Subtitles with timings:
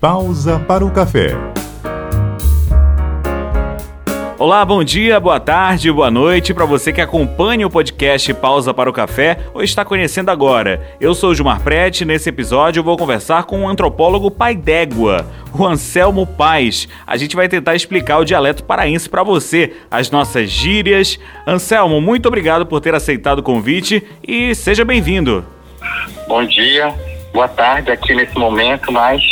[0.00, 1.28] Pausa para o café.
[4.38, 8.90] Olá, bom dia, boa tarde, boa noite para você que acompanha o podcast Pausa para
[8.90, 10.86] o Café ou está conhecendo agora.
[11.00, 14.54] Eu sou o Gilmar Prete e nesse episódio eu vou conversar com o antropólogo pai
[14.54, 15.26] d'égua,
[15.58, 16.86] o Anselmo Paz.
[17.06, 21.18] A gente vai tentar explicar o dialeto paraense para você, as nossas gírias.
[21.46, 25.42] Anselmo, muito obrigado por ter aceitado o convite e seja bem-vindo.
[26.28, 26.94] Bom dia,
[27.32, 29.22] boa tarde aqui nesse momento, mas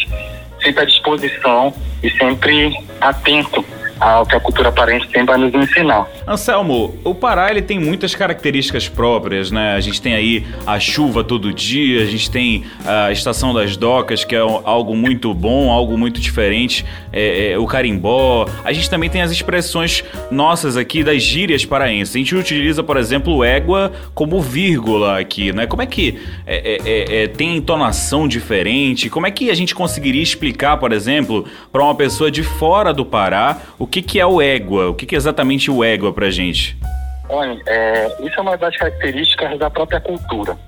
[0.64, 3.64] sempre à disposição e sempre atento
[3.98, 6.06] ao que a cultura paraense tem para nos ensinar.
[6.26, 9.74] Anselmo, o Pará ele tem muitas características próprias, né?
[9.74, 14.24] A gente tem aí a chuva todo dia, a gente tem a estação das docas,
[14.24, 18.48] que é algo muito bom, algo muito diferente, é, é, o carimbó.
[18.64, 22.14] A gente também tem as expressões nossas aqui das gírias paraenses.
[22.14, 25.66] A gente utiliza, por exemplo, égua como vírgula aqui, né?
[25.66, 29.08] Como é que é, é, é, é tem entonação diferente?
[29.08, 33.04] Como é que a gente conseguiria explicar, por exemplo, para uma pessoa de fora do
[33.04, 34.88] Pará o que, que é o égua?
[34.88, 36.76] O que, que é exatamente o égua pra gente?
[37.28, 40.58] Olha, é, isso é uma das características da própria cultura.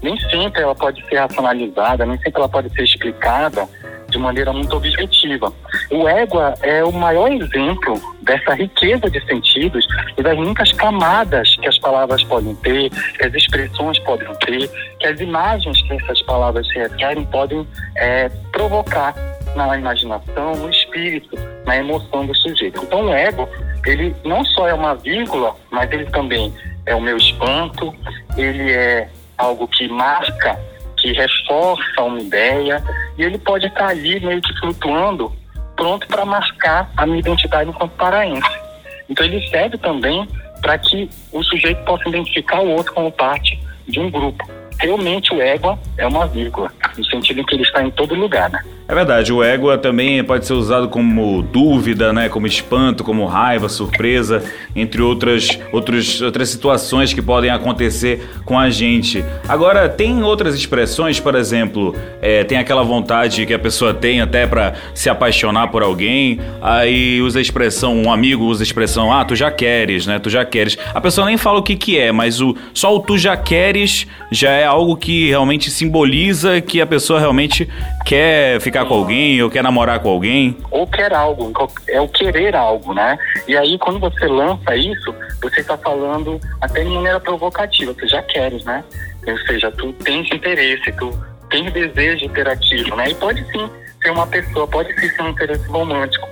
[0.00, 3.68] Nem sempre ela pode ser racionalizada, nem sempre ela pode ser explicada
[4.08, 5.52] de maneira muito objetiva.
[5.90, 9.84] O égua é o maior exemplo dessa riqueza de sentidos
[10.16, 15.06] e das muitas camadas que as palavras podem ter, que as expressões podem ter, que
[15.08, 19.12] as imagens que essas palavras se requerem podem é, provocar
[19.56, 22.80] na imaginação, no espírito, na emoção do sujeito.
[22.82, 23.48] Então, o ego,
[23.84, 26.52] ele não só é uma vírgula, mas ele também
[26.84, 27.94] é o meu espanto,
[28.36, 30.58] ele é algo que marca,
[30.98, 32.82] que reforça uma ideia,
[33.18, 35.32] e ele pode estar ali meio que flutuando,
[35.74, 38.66] pronto para marcar a minha identidade enquanto paraense.
[39.08, 40.26] Então, ele serve também
[40.60, 44.44] para que o sujeito possa identificar o outro como parte de um grupo.
[44.78, 48.50] Realmente, o ego é uma vírgula, no sentido em que ele está em todo lugar,
[48.50, 48.62] né?
[48.88, 53.68] É verdade, o égua também pode ser usado como dúvida, né, como espanto, como raiva,
[53.68, 54.44] surpresa,
[54.76, 59.24] entre outras, outros, outras situações que podem acontecer com a gente.
[59.48, 64.46] Agora, tem outras expressões, por exemplo, é, tem aquela vontade que a pessoa tem até
[64.46, 69.24] para se apaixonar por alguém, aí usa a expressão, um amigo usa a expressão, ah,
[69.24, 70.78] tu já queres, né, tu já queres.
[70.94, 74.06] A pessoa nem fala o que que é, mas o, só o tu já queres
[74.30, 77.68] já é algo que realmente simboliza que a pessoa realmente
[78.06, 80.56] quer ficar com alguém ou quer namorar com alguém.
[80.70, 81.52] Ou quer algo,
[81.88, 83.18] é o querer algo, né?
[83.48, 85.12] E aí quando você lança isso,
[85.42, 88.84] você está falando até de maneira provocativa, tu já queres, né?
[89.26, 91.12] Ou seja, tu tens interesse, tu
[91.50, 93.10] tens desejo interativo, né?
[93.10, 93.68] E pode sim
[94.00, 96.28] ser uma pessoa, pode sim ser um interesse romântico.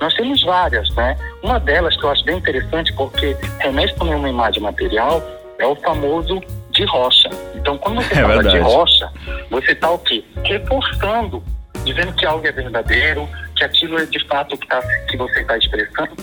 [0.00, 1.16] Nós temos várias, né?
[1.42, 5.20] Uma delas que eu acho bem interessante porque remete também uma imagem material
[5.58, 6.40] é o famoso
[6.70, 7.28] de rocha.
[7.58, 8.56] Então, quando você é fala verdade.
[8.56, 9.12] de rocha,
[9.50, 10.24] você está o quê?
[10.44, 11.42] Reforçando,
[11.84, 15.58] dizendo que algo é verdadeiro, que aquilo é de fato que, tá, que você está
[15.58, 16.16] expressando.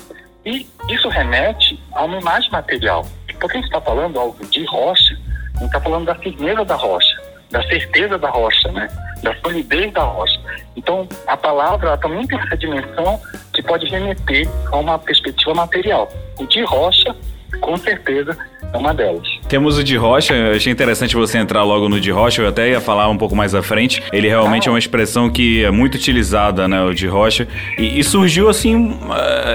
[0.46, 3.06] E isso remete a uma imagem material.
[3.40, 5.18] Porque a gente está falando algo de rocha,
[5.56, 7.22] a gente está falando da firmeza da rocha,
[7.52, 8.88] da certeza da rocha, né?
[9.22, 10.40] da solidez da rocha.
[10.76, 13.20] Então, a palavra também tem essa dimensão
[13.54, 16.10] que pode remeter a uma perspectiva material.
[16.40, 17.16] O de rocha,
[17.60, 18.38] com certeza,
[18.72, 19.28] é uma delas.
[19.48, 22.72] Temos o de rocha, eu achei interessante você entrar logo no de rocha, eu até
[22.72, 24.02] ia falar um pouco mais à frente.
[24.12, 24.70] Ele realmente ah.
[24.70, 27.48] é uma expressão que é muito utilizada, né, o de rocha.
[27.78, 28.98] E, e surgiu assim,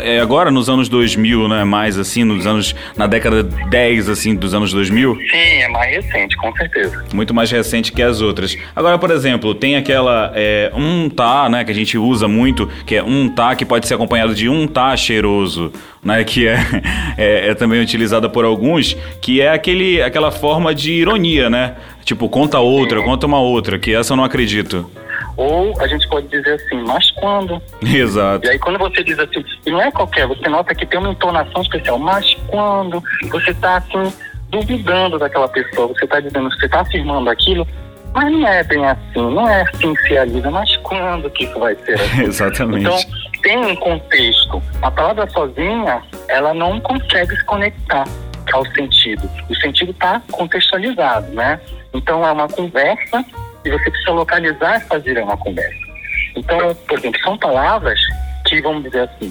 [0.05, 4.55] é, agora nos anos 2000, né, mais assim, nos anos, na década 10, assim, dos
[4.55, 5.17] anos 2000.
[5.17, 7.05] Sim, é mais recente, com certeza.
[7.13, 8.57] Muito mais recente que as outras.
[8.77, 12.95] Agora, por exemplo, tem aquela é, um tá, né, que a gente usa muito, que
[12.95, 16.59] é um tá, que pode ser acompanhado de um tá cheiroso, né, que é,
[17.19, 21.77] é, é também utilizada por alguns, que é aquele, aquela forma de ironia, né?
[22.05, 24.91] Tipo, conta outra, conta uma outra, que essa eu não acredito.
[25.37, 27.61] Ou a gente pode dizer assim, mas quando?
[27.83, 28.47] Exato.
[28.47, 31.11] E aí quando você diz assim, e não é qualquer, você nota que tem uma
[31.11, 34.13] entonação especial, mas quando você está assim,
[34.51, 37.67] duvidando daquela pessoa, você está dizendo, você está afirmando aquilo,
[38.13, 41.59] mas não é bem assim, não é assim que se realiza, mas quando que isso
[41.59, 42.23] vai ser assim?
[42.27, 42.87] Exatamente.
[42.87, 42.99] Então,
[43.43, 44.63] tem um contexto.
[44.83, 48.05] A palavra sozinha, ela não consegue se conectar
[48.53, 49.31] ao sentido.
[49.49, 51.61] O sentido está contextualizado, né?
[51.95, 53.25] Então é uma conversa
[53.65, 55.91] e você precisa localizar e fazer uma conversa.
[56.37, 58.01] Então, por exemplo, são palavras
[58.47, 59.31] que, vamos dizer assim,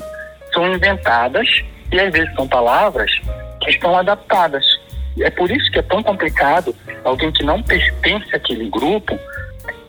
[0.54, 1.48] são inventadas
[1.92, 3.12] e às vezes são palavras
[3.62, 4.66] que estão adaptadas.
[5.19, 9.18] É por isso que é tão complicado alguém que não pertence àquele grupo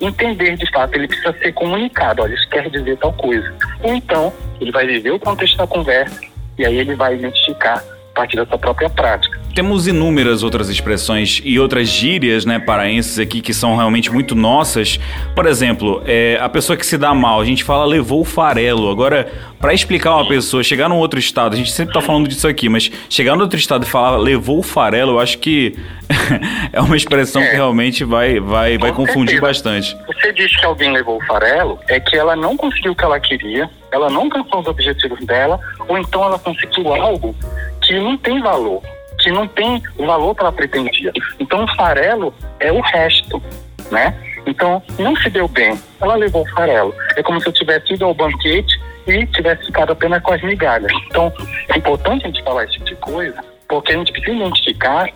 [0.01, 3.53] entender de fato, ele precisa ser comunicado, olha, isso quer dizer tal coisa.
[3.83, 6.21] Ou então, ele vai viver o contexto da conversa
[6.59, 7.83] e aí ele vai identificar
[8.13, 9.39] a partir da sua própria prática.
[9.55, 14.99] temos inúmeras outras expressões e outras gírias, né, paraenses aqui que são realmente muito nossas.
[15.35, 18.91] Por exemplo, é, a pessoa que se dá mal, a gente fala levou o farelo.
[18.91, 19.31] Agora,
[19.61, 22.69] para explicar uma pessoa chegar num outro estado, a gente sempre tá falando disso aqui,
[22.69, 25.77] mas chegar num outro estado e falar levou o farelo, eu acho que
[26.73, 27.49] é uma expressão é.
[27.49, 29.97] que realmente vai, vai, vai confundir bastante.
[30.07, 33.21] Você diz que alguém levou o farelo, é que ela não conseguiu o que ela
[33.21, 35.59] queria, ela não alcançou os objetivos dela,
[35.89, 37.35] ou então ela conseguiu algo
[37.91, 38.81] que não tem valor,
[39.19, 41.13] que não tem o valor que ela pretendia.
[41.41, 43.43] Então o farelo é o resto,
[43.91, 44.15] né?
[44.47, 46.95] Então não se deu bem, ela levou o farelo.
[47.17, 50.93] É como se eu tivesse ido ao banquete e tivesse ficado apenas com as migalhas.
[51.09, 51.33] Então
[51.69, 55.09] é importante a gente falar esse tipo de coisa, porque a gente precisa identificar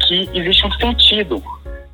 [0.00, 1.42] que existe um sentido.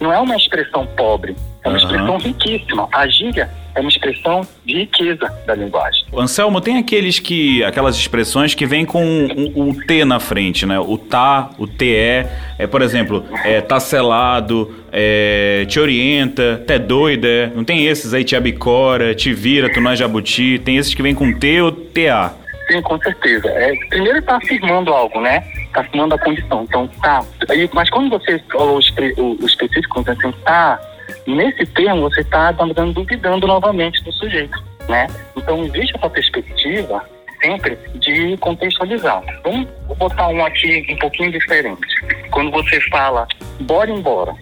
[0.00, 1.34] Não é uma expressão pobre,
[1.64, 1.84] é uma uhum.
[1.84, 2.88] expressão riquíssima.
[2.92, 6.04] A gíria é uma expressão de riqueza da linguagem.
[6.16, 10.78] Anselmo, tem aqueles que, aquelas expressões que vêm com o, o T na frente, né?
[10.78, 12.26] O tá, o TE,
[12.58, 18.14] é, por exemplo, é, tá selado, é, te orienta, te é doida, não tem esses
[18.14, 21.60] aí, te abicora, te vira, tu não é jabuti, tem esses que vêm com T
[21.60, 22.34] ou TA.
[22.70, 23.48] Sim, com certeza.
[23.48, 25.42] É, primeiro está afirmando algo, né?
[25.68, 26.64] Está afirmando a condição.
[26.64, 27.24] Então, tá.
[27.48, 30.80] Aí, mas quando você falou o, específico, então, assim, tá,
[31.26, 35.06] nesse termo você está duvidando novamente do sujeito, né?
[35.36, 37.04] Então, existe essa perspectiva
[37.42, 39.22] sempre de contextualizar.
[39.44, 41.86] Vamos botar um aqui um pouquinho diferente.
[42.30, 43.26] Quando você fala,
[43.60, 44.32] bora embora,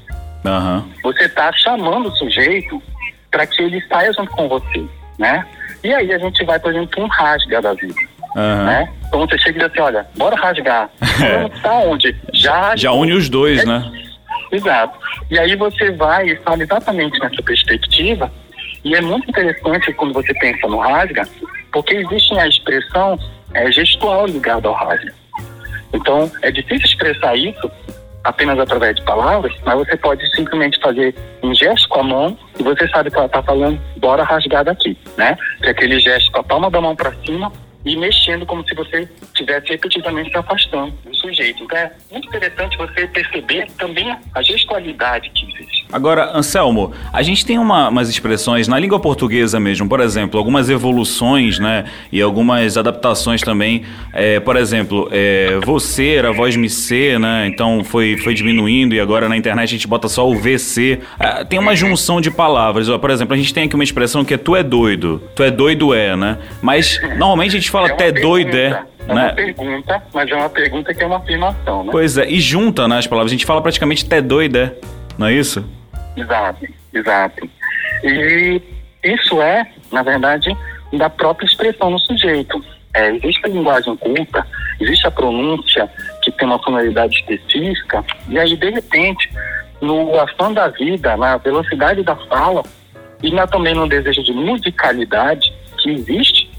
[0.44, 0.88] uhum.
[1.02, 2.82] você está chamando o sujeito
[3.30, 4.84] para que ele saia junto com você,
[5.18, 5.46] né?
[5.84, 8.00] E aí a gente vai, por exemplo, um rasga da vida.
[8.34, 8.64] Uhum.
[8.64, 8.88] Né?
[9.06, 10.90] Então você chega e diz assim, olha, bora rasgar.
[11.62, 12.14] Tá onde?
[12.32, 13.90] Já, Já une os dois, né?
[14.50, 14.98] Exato.
[15.30, 18.30] E aí você vai e fala exatamente nessa perspectiva,
[18.84, 21.22] e é muito interessante quando você pensa no rasga,
[21.72, 23.18] porque existe a expressão
[23.54, 25.12] é, gestual ligada ao rasga.
[25.92, 27.70] Então, é difícil expressar isso
[28.22, 32.62] apenas através de palavras, mas você pode simplesmente fazer um gesto com a mão e
[32.62, 35.36] você sabe que ela está falando, bora rasgar daqui, né?
[35.60, 37.52] Que é aquele gesto com a palma da mão para cima
[37.86, 41.62] e mexendo como se você estivesse repetidamente se afastando do sujeito.
[41.62, 45.75] Então é muito interessante você perceber também a gestualidade que existe.
[45.96, 50.68] Agora, Anselmo, a gente tem uma, umas expressões na língua portuguesa mesmo, por exemplo, algumas
[50.68, 51.84] evoluções, né?
[52.12, 53.82] E algumas adaptações também.
[54.12, 57.46] É, por exemplo, é, você era voz me ser, né?
[57.46, 61.00] Então foi, foi diminuindo e agora na internet a gente bota só o VC.
[61.18, 62.90] É, tem uma junção de palavras.
[62.90, 65.22] Por exemplo, a gente tem aqui uma expressão que é tu é doido.
[65.34, 66.36] Tu é doido é, né?
[66.60, 68.84] Mas normalmente a gente fala é até doido, é.
[69.08, 69.22] É né?
[69.28, 71.88] uma pergunta, mas é uma pergunta que é uma afirmação, né?
[71.90, 73.32] Pois é, e junta né, as palavras.
[73.32, 74.74] A gente fala praticamente até doido, é.
[75.16, 75.64] Não é isso?
[76.16, 77.50] Exato, exato.
[78.02, 78.62] E
[79.04, 80.56] isso é, na verdade,
[80.92, 82.62] da própria expressão no sujeito.
[82.94, 84.46] É, existe a linguagem culta,
[84.80, 85.88] existe a pronúncia
[86.22, 89.30] que tem uma tonalidade específica, e aí, de repente,
[89.80, 92.62] no afã da vida, na velocidade da fala,
[93.22, 96.50] e na, também no desejo de musicalidade que existe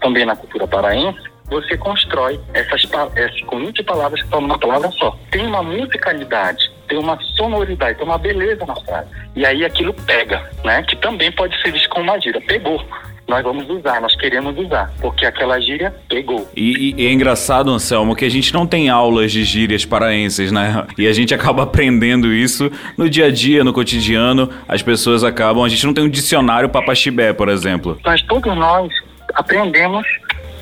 [0.00, 2.82] também na cultura paraense, você constrói essas,
[3.16, 5.16] esse conjunto de palavras que estão numa palavra só.
[5.30, 9.08] Tem uma musicalidade, tem uma sonoridade, tem uma beleza na frase.
[9.36, 10.82] E aí aquilo pega, né?
[10.82, 12.40] Que também pode ser visto como uma gíria.
[12.40, 12.84] Pegou
[13.28, 16.50] nós vamos usar, nós queremos usar, porque aquela gíria pegou.
[16.56, 20.86] E, e, é engraçado, Anselmo, que a gente não tem aulas de gírias paraenses, né?
[20.96, 25.62] E a gente acaba aprendendo isso no dia a dia, no cotidiano, as pessoas acabam.
[25.62, 28.00] A gente não tem um dicionário papaxibé, por exemplo.
[28.02, 28.90] Mas todos nós
[29.34, 30.06] aprendemos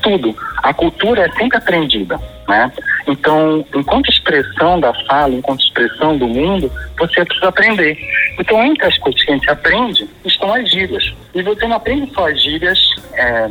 [0.06, 0.36] tudo.
[0.62, 2.70] A cultura é sempre aprendida, né?
[3.08, 7.98] Então, enquanto expressão da fala, enquanto expressão do mundo, você precisa aprender.
[8.38, 11.12] Então, entre as coisas que a gente aprende, estão as gírias.
[11.34, 12.78] E você não aprende só as gírias
[13.14, 13.50] é,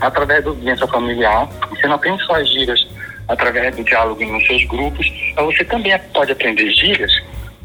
[0.00, 2.86] através do ambiente familiar, você não aprende só as gírias
[3.28, 5.06] através do diálogo nos seus grupos,
[5.36, 7.12] mas você também pode aprender gírias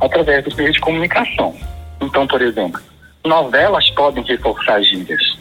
[0.02, 1.56] através dos meios de comunicação.
[2.02, 2.82] Então, por exemplo,
[3.26, 5.40] novelas podem reforçar gírias,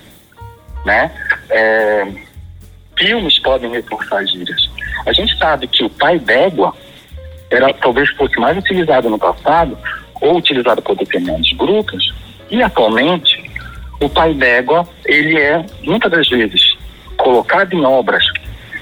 [0.84, 1.10] né?
[1.50, 2.25] É,
[2.98, 4.70] filmes podem reforçar gírias.
[5.06, 6.74] A gente sabe que o pai d'égua
[7.50, 9.78] era talvez fosse mais utilizado no passado
[10.20, 12.14] ou utilizado por determinados grupos
[12.50, 13.50] e atualmente
[14.00, 16.76] o pai d'égua ele é muitas das vezes
[17.16, 18.24] colocado em obras,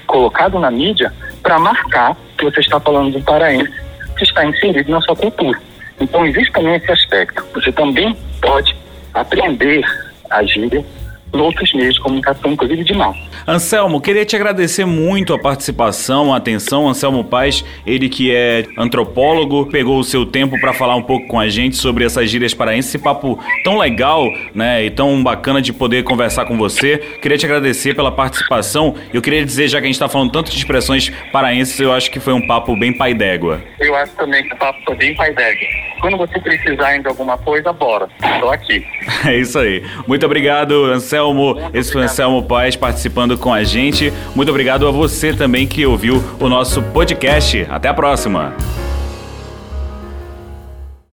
[0.07, 3.71] colocado na mídia para marcar que você está falando de um paraense
[4.17, 5.59] que está inserido na sua cultura.
[5.99, 7.45] Então existe também esse aspecto.
[7.53, 8.75] Você também pode
[9.13, 9.85] aprender
[10.29, 10.83] a gíria
[11.33, 13.19] outros meios de comunicação, inclusive de massa.
[13.47, 16.87] Anselmo, queria te agradecer muito a participação, a atenção.
[16.87, 21.39] Anselmo Paz, ele que é antropólogo, pegou o seu tempo para falar um pouco com
[21.39, 25.73] a gente sobre essas gírias paraenses, esse papo tão legal, né, e tão bacana de
[25.73, 26.97] poder conversar com você.
[27.21, 28.95] Queria te agradecer pela participação.
[29.13, 32.09] Eu queria dizer, já que a gente está falando tanto de expressões paraenses, eu acho
[32.09, 33.61] que foi um papo bem pai d'égua.
[33.79, 35.67] Eu acho também que o papo foi bem pai d'égua.
[36.01, 38.07] Quando você precisar de alguma coisa, bora.
[38.23, 38.85] Estou aqui.
[39.25, 39.83] É isso aí.
[40.07, 41.14] Muito obrigado, Anselmo.
[41.21, 44.11] Muito Esse foi Anselmo Paz participando com a gente.
[44.35, 47.65] Muito obrigado a você também que ouviu o nosso podcast.
[47.69, 48.53] Até a próxima.